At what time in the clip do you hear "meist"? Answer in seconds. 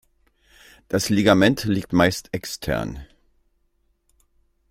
1.93-2.33